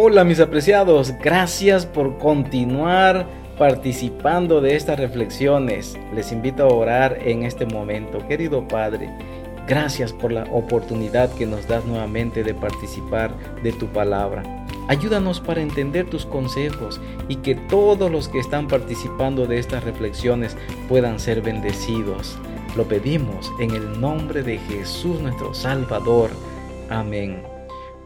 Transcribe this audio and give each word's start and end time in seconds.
Hola 0.00 0.22
mis 0.22 0.38
apreciados, 0.38 1.12
gracias 1.20 1.84
por 1.84 2.18
continuar 2.18 3.26
participando 3.58 4.60
de 4.60 4.76
estas 4.76 4.96
reflexiones. 4.96 5.98
Les 6.14 6.30
invito 6.30 6.62
a 6.62 6.72
orar 6.72 7.18
en 7.20 7.42
este 7.42 7.66
momento. 7.66 8.24
Querido 8.28 8.68
Padre, 8.68 9.10
gracias 9.66 10.12
por 10.12 10.30
la 10.30 10.44
oportunidad 10.52 11.34
que 11.34 11.46
nos 11.46 11.66
das 11.66 11.84
nuevamente 11.84 12.44
de 12.44 12.54
participar 12.54 13.34
de 13.64 13.72
tu 13.72 13.88
palabra. 13.88 14.44
Ayúdanos 14.86 15.40
para 15.40 15.62
entender 15.62 16.08
tus 16.08 16.24
consejos 16.24 17.00
y 17.26 17.34
que 17.34 17.56
todos 17.56 18.08
los 18.08 18.28
que 18.28 18.38
están 18.38 18.68
participando 18.68 19.48
de 19.48 19.58
estas 19.58 19.82
reflexiones 19.82 20.56
puedan 20.88 21.18
ser 21.18 21.42
bendecidos. 21.42 22.38
Lo 22.76 22.84
pedimos 22.84 23.50
en 23.58 23.72
el 23.72 24.00
nombre 24.00 24.44
de 24.44 24.58
Jesús 24.58 25.20
nuestro 25.20 25.54
Salvador. 25.54 26.30
Amén. 26.88 27.57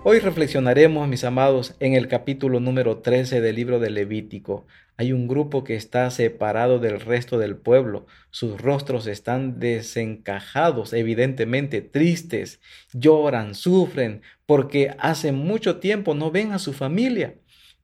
Hoy 0.05 0.19
reflexionaremos, 0.19 1.07
mis 1.07 1.23
amados, 1.23 1.77
en 1.79 1.95
el 1.95 2.09
capítulo 2.09 2.59
número 2.59 2.99
13 2.99 3.41
del 3.41 3.55
libro 3.55 3.79
de 3.79 3.89
Levítico. 3.89 4.67
Hay 4.97 5.13
un 5.13 5.29
grupo 5.29 5.63
que 5.63 5.77
está 5.77 6.11
separado 6.11 6.81
del 6.81 7.01
resto 7.01 7.39
del 7.39 7.57
pueblo. 7.57 8.07
Sus 8.31 8.61
rostros 8.61 9.07
están 9.07 9.61
desencajados, 9.61 10.93
evidentemente 10.93 11.83
tristes. 11.83 12.61
Lloran, 12.93 13.55
sufren, 13.55 14.23
porque 14.45 14.93
hace 14.99 15.31
mucho 15.31 15.79
tiempo 15.79 16.15
no 16.15 16.33
ven 16.33 16.51
a 16.51 16.59
su 16.59 16.73
familia. 16.73 17.37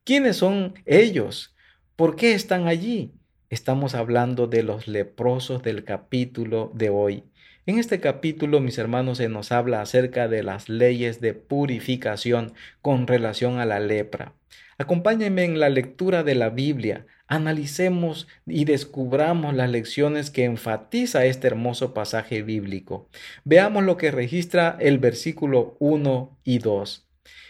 ¿Quiénes 0.02 0.38
son 0.38 0.74
ellos? 0.86 1.54
¿Por 1.94 2.16
qué 2.16 2.32
están 2.32 2.66
allí? 2.66 3.12
Estamos 3.48 3.94
hablando 3.94 4.48
de 4.48 4.64
los 4.64 4.88
leprosos 4.88 5.62
del 5.62 5.84
capítulo 5.84 6.72
de 6.74 6.90
hoy. 6.90 7.22
En 7.68 7.78
este 7.78 8.00
capítulo, 8.00 8.60
mis 8.60 8.78
hermanos, 8.78 9.18
se 9.18 9.28
nos 9.28 9.52
habla 9.52 9.82
acerca 9.82 10.26
de 10.26 10.42
las 10.42 10.70
leyes 10.70 11.20
de 11.20 11.34
purificación 11.34 12.54
con 12.80 13.06
relación 13.06 13.58
a 13.58 13.66
la 13.66 13.78
lepra. 13.78 14.32
Acompáñenme 14.78 15.44
en 15.44 15.60
la 15.60 15.68
lectura 15.68 16.22
de 16.22 16.34
la 16.34 16.48
Biblia. 16.48 17.04
Analicemos 17.26 18.26
y 18.46 18.64
descubramos 18.64 19.52
las 19.52 19.68
lecciones 19.68 20.30
que 20.30 20.44
enfatiza 20.44 21.26
este 21.26 21.46
hermoso 21.46 21.92
pasaje 21.92 22.40
bíblico. 22.40 23.10
Veamos 23.44 23.84
lo 23.84 23.98
que 23.98 24.12
registra 24.12 24.78
el 24.80 24.96
versículo 24.96 25.76
1 25.78 26.38
y 26.44 26.60
2. 26.60 27.07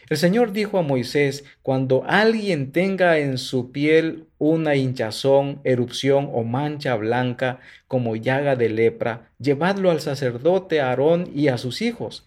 El 0.09 0.17
Señor 0.17 0.53
dijo 0.53 0.79
a 0.79 0.83
Moisés, 0.83 1.45
cuando 1.62 2.05
alguien 2.07 2.73
tenga 2.73 3.19
en 3.19 3.37
su 3.37 3.73
piel 3.73 4.27
una 4.39 4.75
hinchazón, 4.75 5.61
erupción 5.65 6.31
o 6.33 6.45
mancha 6.45 6.95
blanca 6.97 7.61
como 7.87 8.17
llaga 8.17 8.57
de 8.57 8.70
lepra, 8.70 9.31
llevadlo 9.39 9.91
al 9.91 10.01
sacerdote 10.01 10.81
Aarón 10.81 11.31
y 11.35 11.48
a 11.48 11.59
sus 11.59 11.83
hijos. 11.83 12.25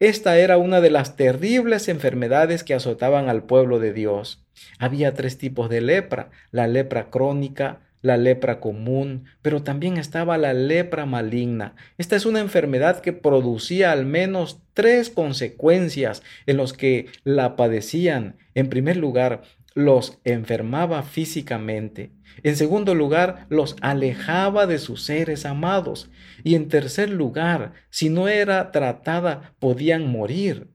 Esta 0.00 0.36
era 0.36 0.58
una 0.58 0.82
de 0.82 0.90
las 0.90 1.16
terribles 1.16 1.88
enfermedades 1.88 2.62
que 2.62 2.74
azotaban 2.74 3.30
al 3.30 3.44
pueblo 3.44 3.78
de 3.78 3.92
Dios. 3.94 4.44
Había 4.78 5.14
tres 5.14 5.38
tipos 5.38 5.70
de 5.70 5.80
lepra, 5.80 6.30
la 6.50 6.66
lepra 6.66 7.08
crónica, 7.08 7.80
la 8.04 8.18
lepra 8.18 8.60
común, 8.60 9.24
pero 9.40 9.62
también 9.62 9.96
estaba 9.96 10.36
la 10.36 10.52
lepra 10.52 11.06
maligna. 11.06 11.74
Esta 11.96 12.16
es 12.16 12.26
una 12.26 12.40
enfermedad 12.40 13.00
que 13.00 13.14
producía 13.14 13.92
al 13.92 14.04
menos 14.04 14.60
tres 14.74 15.08
consecuencias 15.08 16.22
en 16.44 16.58
los 16.58 16.74
que 16.74 17.06
la 17.24 17.56
padecían. 17.56 18.36
En 18.54 18.68
primer 18.68 18.98
lugar, 18.98 19.40
los 19.72 20.18
enfermaba 20.24 21.02
físicamente. 21.02 22.12
En 22.42 22.56
segundo 22.56 22.94
lugar, 22.94 23.46
los 23.48 23.74
alejaba 23.80 24.66
de 24.66 24.78
sus 24.78 25.02
seres 25.02 25.46
amados. 25.46 26.10
Y 26.42 26.56
en 26.56 26.68
tercer 26.68 27.08
lugar, 27.08 27.72
si 27.88 28.10
no 28.10 28.28
era 28.28 28.70
tratada, 28.70 29.54
podían 29.58 30.12
morir. 30.12 30.73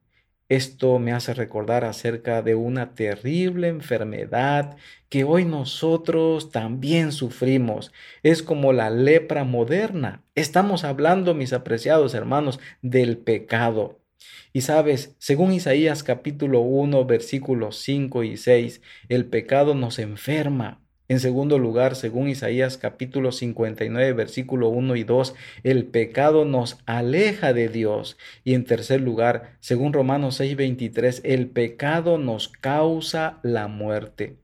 Esto 0.50 0.97
me 0.97 1.11
hace 1.11 1.36
recordar 1.36 1.86
acerca 1.86 2.42
de 2.42 2.55
una 2.55 2.95
terrible 2.95 3.67
enfermedad 3.67 4.78
que 5.08 5.23
hoy 5.23 5.45
nosotros 5.45 6.52
también 6.52 7.11
sufrimos. 7.11 7.92
Es 8.23 8.42
como 8.42 8.73
la 8.73 8.89
lepra 8.89 9.43
moderna. 9.43 10.23
Estamos 10.33 10.83
hablando, 10.83 11.36
mis 11.36 11.54
apreciados 11.54 12.15
hermanos, 12.15 12.60
del 12.82 13.20
pecado. 13.20 13.99
Y 14.52 14.61
sabes, 14.61 15.15
según 15.20 15.54
Isaías 15.54 16.02
capítulo 16.02 16.61
1, 16.61 17.05
versículos 17.05 17.77
5 17.83 18.23
y 18.23 18.36
6, 18.36 18.81
el 19.08 19.26
pecado 19.27 19.76
nos 19.76 19.99
enferma, 19.99 20.81
en 21.09 21.20
segundo 21.20 21.58
lugar, 21.58 21.95
según 21.95 22.30
Isaías 22.30 22.77
capítulo 22.77 23.31
59, 23.31 24.14
versículo 24.14 24.70
1 24.70 24.95
y 24.95 25.03
2, 25.03 25.33
el 25.64 25.86
pecado 25.86 26.45
nos 26.45 26.77
aleja 26.86 27.52
de 27.52 27.67
Dios. 27.67 28.15
Y 28.43 28.53
en 28.53 28.64
tercer 28.64 29.02
lugar, 29.02 29.58
según 29.59 29.92
Romanos 29.92 30.36
6, 30.36 30.55
23, 30.55 31.21
el 31.25 31.48
pecado 31.48 32.19
nos 32.19 32.48
causa 32.48 33.39
la 33.42 33.67
muerte. 33.67 34.37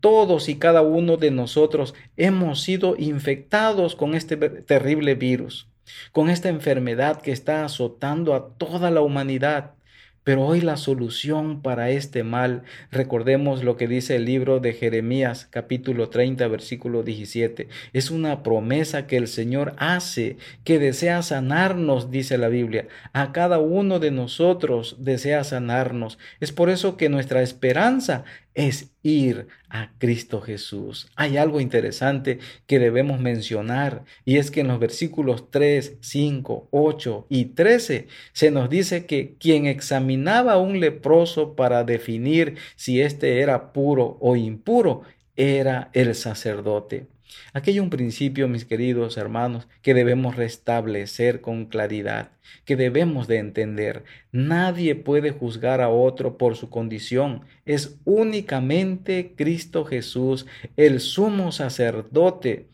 Todos 0.00 0.50
y 0.50 0.56
cada 0.56 0.82
uno 0.82 1.16
de 1.16 1.30
nosotros 1.30 1.94
hemos 2.18 2.60
sido 2.60 2.94
infectados 2.98 3.96
con 3.96 4.14
este 4.14 4.36
terrible 4.36 5.14
virus, 5.14 5.70
con 6.12 6.28
esta 6.28 6.50
enfermedad 6.50 7.22
que 7.22 7.32
está 7.32 7.64
azotando 7.64 8.34
a 8.34 8.50
toda 8.58 8.90
la 8.90 9.00
humanidad. 9.00 9.76
Pero 10.24 10.46
hoy 10.46 10.60
la 10.60 10.76
solución 10.76 11.62
para 11.62 11.90
este 11.90 12.22
mal, 12.22 12.62
recordemos 12.92 13.64
lo 13.64 13.76
que 13.76 13.88
dice 13.88 14.14
el 14.14 14.24
libro 14.24 14.60
de 14.60 14.72
Jeremías 14.72 15.48
capítulo 15.50 16.10
30 16.10 16.46
versículo 16.46 17.02
17, 17.02 17.68
es 17.92 18.10
una 18.12 18.44
promesa 18.44 19.08
que 19.08 19.16
el 19.16 19.26
Señor 19.26 19.74
hace, 19.78 20.36
que 20.62 20.78
desea 20.78 21.22
sanarnos, 21.22 22.12
dice 22.12 22.38
la 22.38 22.46
Biblia. 22.46 22.86
A 23.12 23.32
cada 23.32 23.58
uno 23.58 23.98
de 23.98 24.12
nosotros 24.12 24.94
desea 25.00 25.42
sanarnos. 25.42 26.18
Es 26.38 26.52
por 26.52 26.70
eso 26.70 26.96
que 26.96 27.08
nuestra 27.08 27.42
esperanza 27.42 28.22
es 28.54 28.90
ir 29.02 29.48
a 29.68 29.92
Cristo 29.98 30.40
Jesús. 30.40 31.08
Hay 31.16 31.36
algo 31.36 31.60
interesante 31.60 32.38
que 32.66 32.78
debemos 32.78 33.20
mencionar 33.20 34.04
y 34.24 34.36
es 34.36 34.50
que 34.50 34.60
en 34.60 34.68
los 34.68 34.78
versículos 34.78 35.50
3, 35.50 35.98
5, 36.00 36.68
8 36.70 37.26
y 37.28 37.46
13 37.46 38.08
se 38.32 38.50
nos 38.50 38.68
dice 38.70 39.06
que 39.06 39.34
quien 39.38 39.66
examinaba 39.66 40.54
a 40.54 40.58
un 40.58 40.80
leproso 40.80 41.54
para 41.56 41.84
definir 41.84 42.56
si 42.76 43.00
éste 43.00 43.40
era 43.40 43.72
puro 43.72 44.18
o 44.20 44.36
impuro 44.36 45.02
era 45.36 45.90
el 45.92 46.14
sacerdote. 46.14 47.11
Aquí 47.52 47.70
hay 47.70 47.80
un 47.80 47.90
principio, 47.90 48.48
mis 48.48 48.64
queridos 48.64 49.16
hermanos, 49.16 49.68
que 49.82 49.94
debemos 49.94 50.36
restablecer 50.36 51.40
con 51.40 51.66
claridad, 51.66 52.32
que 52.64 52.76
debemos 52.76 53.28
de 53.28 53.38
entender. 53.38 54.04
Nadie 54.32 54.94
puede 54.94 55.30
juzgar 55.30 55.80
a 55.80 55.88
otro 55.88 56.38
por 56.38 56.56
su 56.56 56.70
condición. 56.70 57.42
Es 57.64 57.98
únicamente 58.04 59.34
Cristo 59.36 59.84
Jesús, 59.84 60.46
el 60.76 61.00
sumo 61.00 61.52
sacerdote, 61.52 62.68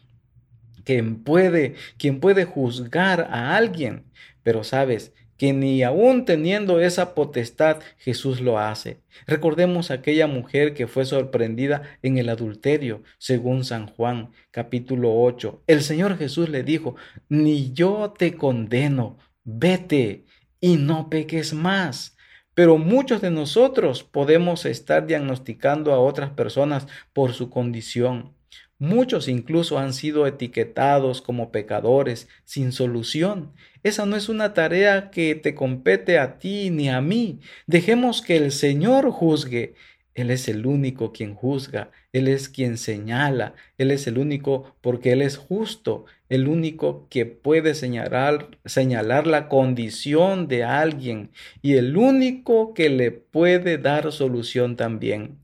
quien 0.84 1.22
puede, 1.22 1.74
quien 1.98 2.20
puede 2.20 2.44
juzgar 2.44 3.28
a 3.30 3.56
alguien. 3.56 4.04
Pero 4.42 4.64
sabes, 4.64 5.12
que 5.38 5.52
ni 5.52 5.82
aún 5.82 6.24
teniendo 6.24 6.80
esa 6.80 7.14
potestad 7.14 7.78
Jesús 7.96 8.40
lo 8.40 8.58
hace. 8.58 9.00
Recordemos 9.26 9.90
aquella 9.90 10.26
mujer 10.26 10.74
que 10.74 10.86
fue 10.86 11.06
sorprendida 11.06 11.82
en 12.02 12.18
el 12.18 12.28
adulterio, 12.28 13.02
según 13.18 13.64
San 13.64 13.86
Juan 13.86 14.32
capítulo 14.50 15.20
8. 15.22 15.62
El 15.66 15.82
Señor 15.82 16.18
Jesús 16.18 16.48
le 16.48 16.64
dijo, 16.64 16.96
ni 17.28 17.72
yo 17.72 18.14
te 18.18 18.36
condeno, 18.36 19.16
vete 19.44 20.26
y 20.60 20.76
no 20.76 21.08
peques 21.08 21.54
más. 21.54 22.16
Pero 22.54 22.76
muchos 22.76 23.20
de 23.20 23.30
nosotros 23.30 24.02
podemos 24.02 24.66
estar 24.66 25.06
diagnosticando 25.06 25.92
a 25.92 26.00
otras 26.00 26.30
personas 26.30 26.88
por 27.12 27.32
su 27.32 27.48
condición. 27.50 28.34
Muchos 28.80 29.26
incluso 29.26 29.78
han 29.78 29.92
sido 29.92 30.24
etiquetados 30.26 31.20
como 31.20 31.50
pecadores 31.50 32.28
sin 32.44 32.70
solución. 32.70 33.52
Esa 33.82 34.06
no 34.06 34.14
es 34.14 34.28
una 34.28 34.54
tarea 34.54 35.10
que 35.10 35.34
te 35.34 35.56
compete 35.56 36.18
a 36.18 36.38
ti 36.38 36.70
ni 36.70 36.88
a 36.88 37.00
mí. 37.00 37.40
Dejemos 37.66 38.22
que 38.22 38.36
el 38.36 38.52
Señor 38.52 39.10
juzgue. 39.10 39.74
Él 40.14 40.30
es 40.30 40.48
el 40.48 40.66
único 40.66 41.12
quien 41.12 41.34
juzga, 41.34 41.92
Él 42.12 42.26
es 42.26 42.48
quien 42.48 42.76
señala, 42.76 43.54
Él 43.78 43.92
es 43.92 44.08
el 44.08 44.18
único 44.18 44.76
porque 44.80 45.12
Él 45.12 45.22
es 45.22 45.36
justo, 45.36 46.06
el 46.28 46.48
único 46.48 47.06
que 47.08 47.24
puede 47.24 47.74
señalar, 47.74 48.48
señalar 48.64 49.28
la 49.28 49.48
condición 49.48 50.48
de 50.48 50.64
alguien 50.64 51.30
y 51.62 51.74
el 51.74 51.96
único 51.96 52.74
que 52.74 52.90
le 52.90 53.12
puede 53.12 53.78
dar 53.78 54.10
solución 54.10 54.74
también. 54.74 55.38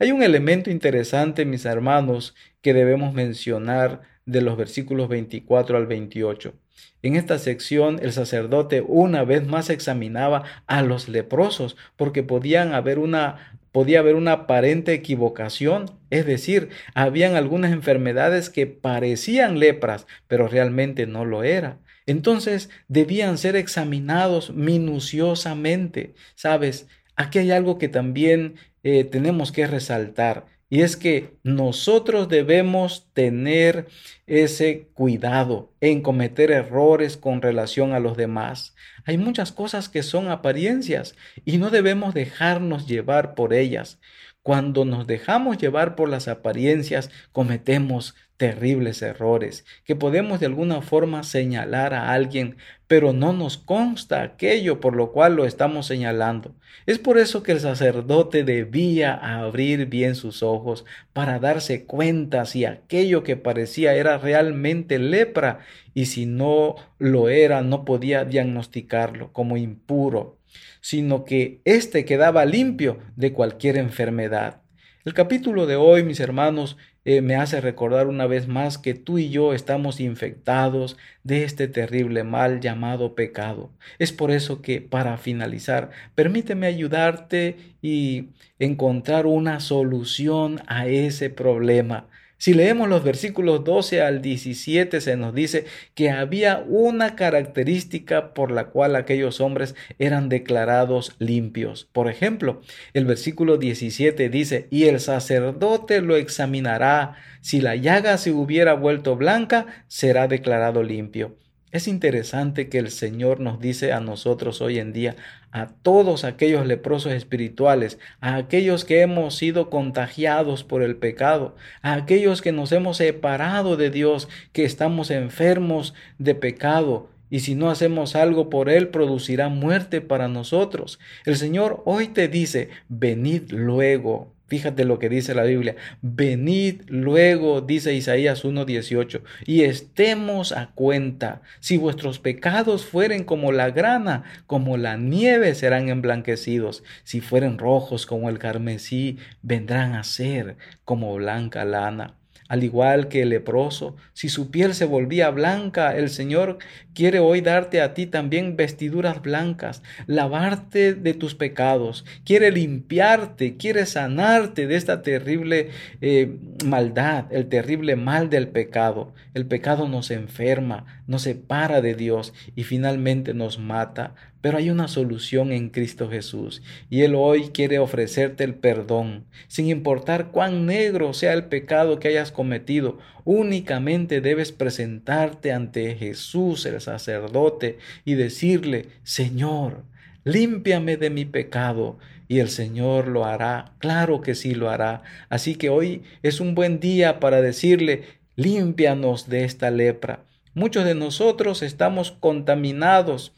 Hay 0.00 0.12
un 0.12 0.22
elemento 0.22 0.70
interesante, 0.70 1.44
mis 1.44 1.64
hermanos, 1.64 2.34
que 2.68 2.74
debemos 2.74 3.14
mencionar 3.14 4.02
de 4.26 4.42
los 4.42 4.58
versículos 4.58 5.08
24 5.08 5.78
al 5.78 5.86
28. 5.86 6.52
En 7.00 7.16
esta 7.16 7.38
sección 7.38 7.98
el 8.02 8.12
sacerdote 8.12 8.84
una 8.86 9.24
vez 9.24 9.46
más 9.46 9.70
examinaba 9.70 10.44
a 10.66 10.82
los 10.82 11.08
leprosos 11.08 11.78
porque 11.96 12.22
podían 12.22 12.74
haber 12.74 12.98
una 12.98 13.58
podía 13.72 14.00
haber 14.00 14.16
una 14.16 14.32
aparente 14.32 14.92
equivocación, 14.92 15.86
es 16.10 16.26
decir, 16.26 16.68
habían 16.92 17.36
algunas 17.36 17.72
enfermedades 17.72 18.50
que 18.50 18.66
parecían 18.66 19.58
lepras, 19.58 20.06
pero 20.26 20.46
realmente 20.46 21.06
no 21.06 21.24
lo 21.24 21.44
era. 21.44 21.78
Entonces 22.04 22.68
debían 22.88 23.38
ser 23.38 23.56
examinados 23.56 24.52
minuciosamente. 24.52 26.12
Sabes, 26.34 26.86
aquí 27.16 27.38
hay 27.38 27.50
algo 27.50 27.78
que 27.78 27.88
también 27.88 28.56
eh, 28.82 29.04
tenemos 29.04 29.52
que 29.52 29.66
resaltar. 29.66 30.57
Y 30.70 30.82
es 30.82 30.96
que 30.96 31.38
nosotros 31.42 32.28
debemos 32.28 33.08
tener 33.14 33.88
ese 34.26 34.88
cuidado 34.92 35.72
en 35.80 36.02
cometer 36.02 36.50
errores 36.50 37.16
con 37.16 37.40
relación 37.40 37.92
a 37.92 38.00
los 38.00 38.18
demás. 38.18 38.74
Hay 39.04 39.16
muchas 39.16 39.50
cosas 39.50 39.88
que 39.88 40.02
son 40.02 40.28
apariencias 40.28 41.14
y 41.46 41.56
no 41.56 41.70
debemos 41.70 42.12
dejarnos 42.12 42.86
llevar 42.86 43.34
por 43.34 43.54
ellas. 43.54 43.98
Cuando 44.42 44.84
nos 44.84 45.06
dejamos 45.06 45.58
llevar 45.58 45.94
por 45.94 46.08
las 46.08 46.26
apariencias, 46.26 47.10
cometemos 47.32 48.14
terribles 48.38 49.02
errores, 49.02 49.66
que 49.84 49.96
podemos 49.96 50.40
de 50.40 50.46
alguna 50.46 50.80
forma 50.80 51.22
señalar 51.24 51.92
a 51.92 52.12
alguien, 52.12 52.56
pero 52.86 53.12
no 53.12 53.32
nos 53.34 53.58
consta 53.58 54.22
aquello 54.22 54.80
por 54.80 54.96
lo 54.96 55.12
cual 55.12 55.34
lo 55.34 55.44
estamos 55.44 55.86
señalando. 55.86 56.54
Es 56.86 56.98
por 56.98 57.18
eso 57.18 57.42
que 57.42 57.52
el 57.52 57.60
sacerdote 57.60 58.44
debía 58.44 59.12
abrir 59.14 59.86
bien 59.86 60.14
sus 60.14 60.42
ojos 60.42 60.86
para 61.12 61.40
darse 61.40 61.84
cuenta 61.84 62.46
si 62.46 62.64
aquello 62.64 63.24
que 63.24 63.36
parecía 63.36 63.94
era 63.94 64.16
realmente 64.18 64.98
lepra 64.98 65.58
y 65.92 66.06
si 66.06 66.24
no 66.24 66.76
lo 66.98 67.28
era 67.28 67.60
no 67.62 67.84
podía 67.84 68.24
diagnosticarlo 68.24 69.32
como 69.32 69.56
impuro 69.56 70.37
sino 70.80 71.24
que 71.24 71.60
éste 71.64 72.04
quedaba 72.04 72.44
limpio 72.44 72.98
de 73.16 73.32
cualquier 73.32 73.76
enfermedad. 73.76 74.62
El 75.04 75.14
capítulo 75.14 75.66
de 75.66 75.76
hoy, 75.76 76.02
mis 76.02 76.20
hermanos, 76.20 76.76
eh, 77.04 77.22
me 77.22 77.36
hace 77.36 77.62
recordar 77.62 78.08
una 78.08 78.26
vez 78.26 78.48
más 78.48 78.76
que 78.76 78.92
tú 78.92 79.16
y 79.16 79.30
yo 79.30 79.54
estamos 79.54 80.00
infectados 80.00 80.98
de 81.22 81.44
este 81.44 81.66
terrible 81.66 82.24
mal 82.24 82.60
llamado 82.60 83.14
pecado. 83.14 83.72
Es 83.98 84.12
por 84.12 84.30
eso 84.30 84.60
que, 84.60 84.82
para 84.82 85.16
finalizar, 85.16 85.90
permíteme 86.14 86.66
ayudarte 86.66 87.56
y 87.80 88.28
encontrar 88.58 89.24
una 89.24 89.60
solución 89.60 90.60
a 90.66 90.86
ese 90.86 91.30
problema. 91.30 92.08
Si 92.40 92.54
leemos 92.54 92.88
los 92.88 93.02
versículos 93.02 93.64
12 93.64 94.00
al 94.00 94.22
17 94.22 95.00
se 95.00 95.16
nos 95.16 95.34
dice 95.34 95.64
que 95.96 96.10
había 96.10 96.64
una 96.68 97.16
característica 97.16 98.32
por 98.32 98.52
la 98.52 98.66
cual 98.68 98.94
aquellos 98.94 99.40
hombres 99.40 99.74
eran 99.98 100.28
declarados 100.28 101.16
limpios. 101.18 101.88
Por 101.92 102.08
ejemplo, 102.08 102.60
el 102.94 103.06
versículo 103.06 103.56
17 103.56 104.28
dice, 104.28 104.68
y 104.70 104.84
el 104.84 105.00
sacerdote 105.00 106.00
lo 106.00 106.14
examinará, 106.14 107.16
si 107.40 107.60
la 107.60 107.74
llaga 107.74 108.16
se 108.18 108.30
hubiera 108.30 108.74
vuelto 108.74 109.16
blanca, 109.16 109.66
será 109.88 110.28
declarado 110.28 110.84
limpio. 110.84 111.36
Es 111.70 111.86
interesante 111.86 112.70
que 112.70 112.78
el 112.78 112.90
Señor 112.90 113.40
nos 113.40 113.60
dice 113.60 113.92
a 113.92 114.00
nosotros 114.00 114.62
hoy 114.62 114.78
en 114.78 114.94
día, 114.94 115.16
a 115.52 115.68
todos 115.68 116.24
aquellos 116.24 116.66
leprosos 116.66 117.12
espirituales, 117.12 117.98
a 118.20 118.36
aquellos 118.36 118.84
que 118.84 119.00
hemos 119.00 119.36
sido 119.36 119.70
contagiados 119.70 120.64
por 120.64 120.82
el 120.82 120.96
pecado, 120.96 121.56
a 121.82 121.94
aquellos 121.94 122.42
que 122.42 122.52
nos 122.52 122.72
hemos 122.72 122.98
separado 122.98 123.76
de 123.76 123.90
Dios, 123.90 124.28
que 124.52 124.64
estamos 124.64 125.10
enfermos 125.10 125.94
de 126.18 126.34
pecado, 126.34 127.08
y 127.30 127.40
si 127.40 127.54
no 127.54 127.70
hacemos 127.70 128.16
algo 128.16 128.48
por 128.48 128.70
Él, 128.70 128.88
producirá 128.88 129.48
muerte 129.48 130.00
para 130.00 130.28
nosotros. 130.28 130.98
El 131.24 131.36
Señor 131.36 131.82
hoy 131.84 132.08
te 132.08 132.28
dice, 132.28 132.70
venid 132.88 133.50
luego, 133.50 134.32
Fíjate 134.48 134.84
lo 134.84 134.98
que 134.98 135.08
dice 135.08 135.34
la 135.34 135.44
Biblia. 135.44 135.76
Venid 136.02 136.82
luego, 136.88 137.60
dice 137.60 137.94
Isaías 137.94 138.44
1.18, 138.44 139.22
y 139.46 139.62
estemos 139.62 140.52
a 140.52 140.70
cuenta. 140.74 141.42
Si 141.60 141.76
vuestros 141.76 142.18
pecados 142.18 142.86
fueren 142.86 143.24
como 143.24 143.52
la 143.52 143.70
grana, 143.70 144.24
como 144.46 144.76
la 144.76 144.96
nieve 144.96 145.54
serán 145.54 145.88
emblanquecidos. 145.88 146.82
Si 147.04 147.20
fueren 147.20 147.58
rojos 147.58 148.06
como 148.06 148.30
el 148.30 148.38
carmesí, 148.38 149.18
vendrán 149.42 149.94
a 149.94 150.02
ser 150.02 150.56
como 150.84 151.14
blanca 151.14 151.64
lana 151.64 152.17
al 152.48 152.64
igual 152.64 153.08
que 153.08 153.22
el 153.22 153.28
leproso. 153.28 153.94
Si 154.14 154.28
su 154.28 154.50
piel 154.50 154.74
se 154.74 154.86
volvía 154.86 155.30
blanca, 155.30 155.96
el 155.96 156.08
Señor 156.08 156.58
quiere 156.94 157.20
hoy 157.20 157.40
darte 157.42 157.80
a 157.80 157.94
ti 157.94 158.06
también 158.06 158.56
vestiduras 158.56 159.22
blancas, 159.22 159.82
lavarte 160.06 160.94
de 160.94 161.14
tus 161.14 161.34
pecados, 161.34 162.04
quiere 162.24 162.50
limpiarte, 162.50 163.56
quiere 163.56 163.86
sanarte 163.86 164.66
de 164.66 164.76
esta 164.76 165.02
terrible 165.02 165.70
eh, 166.00 166.36
maldad, 166.64 167.26
el 167.30 167.48
terrible 167.48 167.96
mal 167.96 168.30
del 168.30 168.48
pecado. 168.48 169.12
El 169.34 169.46
pecado 169.46 169.88
nos 169.88 170.10
enferma, 170.10 170.97
nos 171.08 171.22
separa 171.22 171.80
de 171.80 171.96
Dios 171.96 172.32
y 172.54 172.62
finalmente 172.62 173.34
nos 173.34 173.58
mata. 173.58 174.14
Pero 174.40 174.58
hay 174.58 174.70
una 174.70 174.86
solución 174.86 175.50
en 175.50 175.70
Cristo 175.70 176.08
Jesús 176.08 176.62
y 176.88 177.02
Él 177.02 177.16
hoy 177.16 177.48
quiere 177.48 177.80
ofrecerte 177.80 178.44
el 178.44 178.54
perdón, 178.54 179.24
sin 179.48 179.66
importar 179.66 180.30
cuán 180.30 180.66
negro 180.66 181.12
sea 181.14 181.32
el 181.32 181.46
pecado 181.46 181.98
que 181.98 182.08
hayas 182.08 182.30
cometido. 182.30 182.98
Únicamente 183.24 184.20
debes 184.20 184.52
presentarte 184.52 185.50
ante 185.52 185.96
Jesús, 185.96 186.64
el 186.66 186.80
sacerdote, 186.80 187.78
y 188.04 188.14
decirle, 188.14 188.86
Señor, 189.02 189.82
límpiame 190.22 190.96
de 190.96 191.10
mi 191.10 191.24
pecado. 191.24 191.98
Y 192.28 192.40
el 192.40 192.50
Señor 192.50 193.08
lo 193.08 193.24
hará, 193.24 193.72
claro 193.78 194.20
que 194.20 194.34
sí 194.34 194.54
lo 194.54 194.68
hará. 194.68 195.02
Así 195.30 195.54
que 195.54 195.70
hoy 195.70 196.02
es 196.22 196.40
un 196.40 196.54
buen 196.54 196.78
día 196.78 197.20
para 197.20 197.40
decirle, 197.40 198.02
límpianos 198.36 199.28
de 199.30 199.44
esta 199.44 199.70
lepra. 199.70 200.27
Muchos 200.58 200.84
de 200.84 200.96
nosotros 200.96 201.62
estamos 201.62 202.10
contaminados 202.10 203.32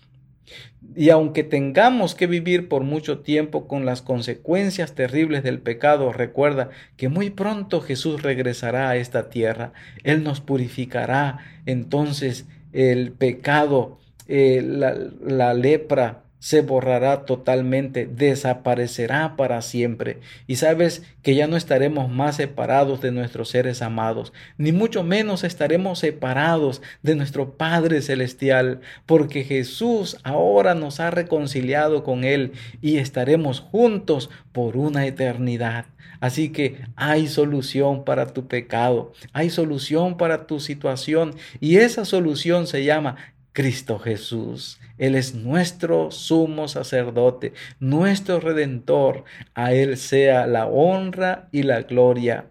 y 0.96 1.11
aunque 1.11 1.44
tengamos 1.44 2.14
que 2.14 2.26
vivir 2.26 2.67
por 2.67 2.82
mucho 2.82 3.19
tiempo 3.19 3.69
con 3.69 3.84
las 3.84 4.00
consecuencias 4.00 4.94
terribles 4.94 5.43
del 5.43 5.58
pecado, 5.58 6.14
recuerda 6.14 6.70
que 6.96 7.11
muy 7.11 7.28
pronto 7.28 7.82
Jesús 7.82 8.22
regresará 8.22 8.88
a 8.88 8.96
esta 8.96 9.28
tierra. 9.28 9.75
Él 10.02 10.25
nos 10.25 10.40
purificará. 10.40 11.40
Entonces 11.67 12.46
el 12.72 13.12
pecado, 13.12 13.99
eh, 14.26 14.62
la, 14.64 14.96
la 15.23 15.52
lepra, 15.52 16.25
se 16.40 16.62
borrará 16.62 17.25
totalmente, 17.26 18.06
desaparecerá 18.06 19.37
para 19.37 19.62
siempre. 19.62 20.19
Y 20.48 20.56
sabes 20.56 21.04
que 21.22 21.37
ya 21.37 21.46
no 21.46 21.56
estaremos 21.56 22.10
más 22.10 22.37
separados 22.37 23.00
de 23.00 23.12
nuestros 23.12 23.50
seres 23.50 23.82
amados, 23.82 24.32
ni 24.58 24.72
mucho 24.72 25.04
menos 25.04 25.44
estaremos 25.44 26.00
separados 26.00 26.82
de 27.02 27.14
nuestro 27.14 27.56
Padre 27.56 28.02
Celestial, 28.02 28.81
porque 29.06 29.44
Jesús 29.44 30.16
ahora 30.25 30.75
nos 30.75 30.98
ha 30.98 31.10
reconciliado 31.10 32.02
con 32.02 32.25
Él 32.25 32.52
y 32.80 32.97
estaremos 32.97 33.61
juntos 33.61 34.30
por 34.52 34.76
una 34.76 35.06
eternidad. 35.06 35.85
Así 36.20 36.50
que 36.50 36.82
hay 36.97 37.28
solución 37.28 38.04
para 38.04 38.26
tu 38.26 38.47
pecado, 38.47 39.12
hay 39.32 39.50
solución 39.50 40.16
para 40.16 40.47
tu 40.47 40.61
situación 40.61 41.35
y 41.61 41.76
esa 41.76 42.04
solución 42.04 42.66
se 42.66 42.85
llama 42.85 43.16
Cristo 43.52 43.99
Jesús. 43.99 44.80
Él 44.99 45.14
es 45.14 45.35
nuestro 45.35 46.11
sumo 46.11 46.69
sacerdote, 46.69 47.52
nuestro 47.78 48.40
redentor. 48.40 49.25
A 49.54 49.73
Él 49.73 49.97
sea 49.97 50.47
la 50.47 50.66
honra 50.66 51.49
y 51.52 51.62
la 51.62 51.83
gloria. 51.83 52.47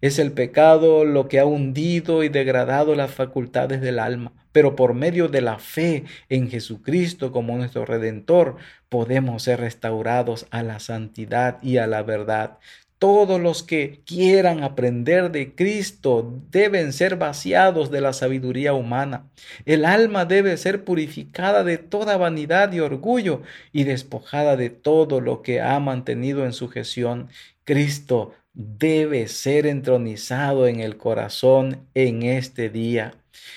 Es 0.00 0.18
el 0.18 0.32
pecado 0.32 1.06
lo 1.06 1.28
que 1.28 1.40
ha 1.40 1.46
hundido 1.46 2.24
y 2.24 2.28
degradado 2.28 2.94
las 2.94 3.10
facultades 3.10 3.80
del 3.80 3.98
alma, 3.98 4.32
pero 4.52 4.76
por 4.76 4.92
medio 4.92 5.28
de 5.28 5.40
la 5.40 5.58
fe 5.58 6.04
en 6.28 6.50
Jesucristo 6.50 7.32
como 7.32 7.56
nuestro 7.56 7.86
redentor 7.86 8.56
podemos 8.90 9.44
ser 9.44 9.60
restaurados 9.60 10.46
a 10.50 10.62
la 10.62 10.78
santidad 10.78 11.56
y 11.62 11.78
a 11.78 11.86
la 11.86 12.02
verdad. 12.02 12.58
Todos 12.98 13.40
los 13.40 13.62
que 13.62 14.00
quieran 14.06 14.62
aprender 14.62 15.30
de 15.30 15.54
Cristo 15.54 16.40
deben 16.50 16.92
ser 16.92 17.16
vaciados 17.16 17.90
de 17.90 18.00
la 18.00 18.12
sabiduría 18.12 18.72
humana. 18.72 19.28
El 19.66 19.84
alma 19.84 20.24
debe 20.24 20.56
ser 20.56 20.84
purificada 20.84 21.64
de 21.64 21.76
toda 21.76 22.16
vanidad 22.16 22.72
y 22.72 22.80
orgullo 22.80 23.42
y 23.72 23.84
despojada 23.84 24.56
de 24.56 24.70
todo 24.70 25.20
lo 25.20 25.42
que 25.42 25.60
ha 25.60 25.78
mantenido 25.80 26.44
en 26.44 26.52
sujeción. 26.52 27.28
Cristo 27.64 28.32
debe 28.54 29.26
ser 29.26 29.66
entronizado 29.66 30.68
en 30.68 30.80
el 30.80 30.96
corazón 30.96 31.88
en 31.94 32.22
este 32.22 32.70
día. 32.70 33.14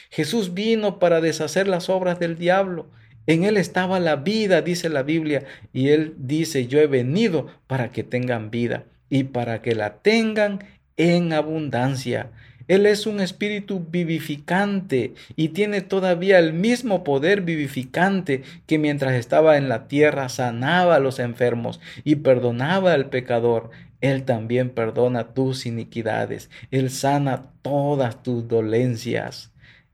Jesús 0.09 0.55
vino 0.55 0.97
para 0.99 1.21
deshacer 1.21 1.67
las 1.67 1.89
obras 1.89 2.19
del 2.19 2.37
diablo. 2.37 2.89
En 3.27 3.43
él 3.43 3.57
estaba 3.57 3.99
la 3.99 4.15
vida, 4.15 4.61
dice 4.61 4.89
la 4.89 5.03
Biblia, 5.03 5.45
y 5.73 5.89
él 5.89 6.15
dice, 6.17 6.65
yo 6.67 6.79
he 6.79 6.87
venido 6.87 7.47
para 7.67 7.91
que 7.91 8.03
tengan 8.03 8.49
vida 8.49 8.85
y 9.09 9.25
para 9.25 9.61
que 9.61 9.75
la 9.75 9.95
tengan 9.95 10.59
en 10.97 11.33
abundancia. 11.33 12.31
Él 12.67 12.85
es 12.85 13.07
un 13.07 13.21
espíritu 13.21 13.85
vivificante 13.89 15.13
y 15.37 15.49
tiene 15.49 15.81
todavía 15.81 16.37
el 16.37 16.51
mismo 16.51 17.03
poder 17.03 17.41
vivificante 17.41 18.43
que 18.65 18.77
mientras 18.77 19.13
estaba 19.13 19.57
en 19.57 19.69
la 19.69 19.87
tierra 19.87 20.27
sanaba 20.27 20.95
a 20.95 20.99
los 20.99 21.19
enfermos 21.19 21.79
y 22.03 22.15
perdonaba 22.15 22.93
al 22.93 23.09
pecador. 23.09 23.69
Él 24.01 24.23
también 24.23 24.69
perdona 24.69 25.33
tus 25.33 25.65
iniquidades. 25.65 26.49
Él 26.69 26.89
sana 26.89 27.51
todas 27.61 28.21
tus 28.21 28.47
dolencias. 28.47 29.53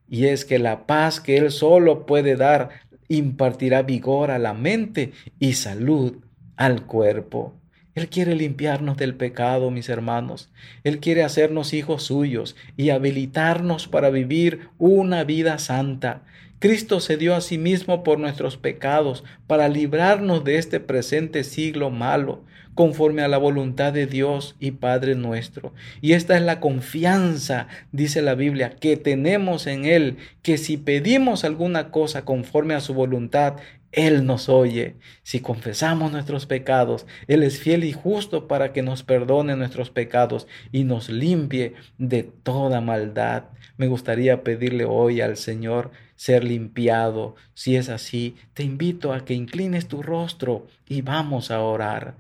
Y 0.10 0.26
es 0.26 0.44
que 0.44 0.60
la 0.60 0.86
paz 0.88 1.20
que 1.20 1.38
Él 1.38 1.52
solo 1.52 2.06
puede 2.06 2.36
dar 2.36 2.70
impartirá 3.08 3.84
vigor 3.84 4.32
a 4.32 4.40
la 4.40 4.54
mente 4.54 5.12
y 5.40 5.54
salud 5.54 6.18
al 6.56 6.86
cuerpo. 6.86 7.54
Él 7.96 8.10
quiere 8.10 8.36
limpiarnos 8.36 8.98
del 8.98 9.16
pecado, 9.16 9.70
mis 9.70 9.90
hermanos. 9.90 10.50
Él 10.84 11.00
quiere 11.00 11.24
hacernos 11.24 11.74
hijos 11.74 12.04
suyos 12.04 12.56
y 12.76 12.90
habilitarnos 12.90 13.88
para 13.88 14.10
vivir 14.10 14.70
una 14.80 15.24
vida 15.24 15.60
santa. 15.60 16.24
Cristo 16.64 17.02
se 17.02 17.18
dio 17.18 17.36
a 17.36 17.42
sí 17.42 17.58
mismo 17.58 18.04
por 18.04 18.20
nuestros 18.20 18.58
pecados, 18.58 19.24
para 19.48 19.68
librarnos 19.68 20.44
de 20.46 20.58
este 20.58 20.80
presente 20.80 21.44
siglo 21.44 21.90
malo, 21.90 22.46
conforme 22.74 23.22
a 23.22 23.28
la 23.28 23.38
voluntad 23.38 23.94
de 23.94 24.08
Dios 24.08 24.56
y 24.60 24.72
Padre 24.72 25.16
nuestro. 25.16 25.74
Y 26.02 26.14
esta 26.14 26.38
es 26.38 26.42
la 26.42 26.62
confianza, 26.62 27.68
dice 27.92 28.22
la 28.22 28.36
Biblia, 28.36 28.78
que 28.80 28.98
tenemos 28.98 29.68
en 29.68 29.86
Él, 29.86 30.18
que 30.42 30.58
si 30.58 30.78
pedimos 30.78 31.44
alguna 31.44 31.92
cosa 31.92 32.24
conforme 32.26 32.76
a 32.76 32.80
su 32.80 32.94
voluntad, 32.94 33.58
él 33.94 34.26
nos 34.26 34.50
oye. 34.50 34.96
Si 35.22 35.40
confesamos 35.40 36.12
nuestros 36.12 36.48
pecados, 36.48 37.06
Él 37.28 37.44
es 37.44 37.60
fiel 37.60 37.84
y 37.84 37.94
justo 37.94 38.48
para 38.48 38.74
que 38.74 38.82
nos 38.82 39.04
perdone 39.04 39.56
nuestros 39.56 39.92
pecados 39.92 40.48
y 40.72 40.84
nos 40.84 41.10
limpie 41.10 41.76
de 42.00 42.24
toda 42.24 42.82
maldad. 42.82 43.46
Me 43.78 43.88
gustaría 43.88 44.44
pedirle 44.44 44.86
hoy 44.86 45.22
al 45.22 45.38
Señor 45.38 45.92
ser 46.16 46.44
limpiado. 46.44 47.36
Si 47.54 47.76
es 47.76 47.90
así, 47.90 48.36
te 48.56 48.64
invito 48.64 49.14
a 49.14 49.26
que 49.26 49.36
inclines 49.36 49.88
tu 49.88 50.02
rostro 50.02 50.68
y 50.88 51.02
vamos 51.04 51.52
a 51.52 51.62
orar. 51.62 52.16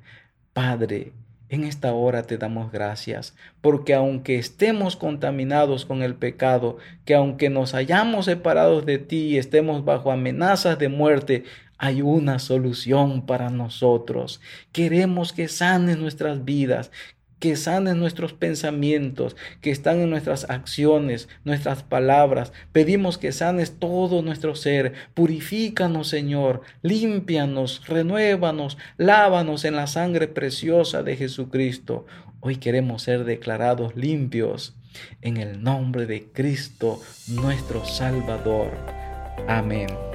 Padre, 0.53 1.12
en 1.53 1.65
esta 1.65 1.93
hora 1.93 2.24
te 2.24 2.38
damos 2.39 2.72
gracias, 2.72 3.36
porque 3.62 3.93
aunque 3.93 4.38
estemos 4.39 4.95
contaminados 4.95 5.86
con 5.86 6.01
el 6.01 6.15
pecado, 6.15 6.77
que 7.05 7.13
aunque 7.13 7.50
nos 7.51 7.75
hayamos 7.75 8.25
separado 8.25 8.81
de 8.81 8.98
ti 8.98 9.27
y 9.27 9.38
estemos 9.38 9.86
bajo 9.86 10.12
amenazas 10.12 10.79
de 10.79 10.89
muerte, 10.89 11.43
hay 11.77 12.01
una 12.01 12.39
solución 12.39 13.25
para 13.25 13.50
nosotros. 13.50 14.41
Queremos 14.72 15.31
que 15.31 15.48
sanes 15.48 15.98
nuestras 15.98 16.43
vidas, 16.43 16.91
que 17.43 17.57
sanes 17.57 17.97
nuestros 17.97 18.31
pensamientos, 18.31 19.35
que 19.59 19.69
están 19.69 20.00
en 20.00 20.09
nuestras 20.09 20.50
acciones, 20.50 21.27
nuestras 21.43 21.83
palabras. 21.83 22.53
Pedimos 22.71 23.17
que 23.17 23.33
sanes 23.33 23.79
todo 23.79 24.21
nuestro 24.21 24.55
ser. 24.55 24.93
Purifícanos, 25.13 26.07
Señor. 26.07 26.62
Límpianos, 26.83 27.85
renuévanos, 27.85 28.77
lávanos 28.95 29.65
en 29.65 29.75
la 29.75 29.88
sangre 29.88 30.29
preciosa 30.29 31.03
de 31.03 31.17
Jesucristo. 31.17 32.05
Hoy 32.39 32.55
queremos 32.55 33.01
ser 33.01 33.25
declarados 33.25 33.93
limpios 33.97 34.77
en 35.21 35.35
el 35.35 35.62
nombre 35.62 36.05
de 36.05 36.23
Cristo, 36.31 37.01
nuestro 37.27 37.83
Salvador. 37.83 38.71
Amén. 39.50 40.12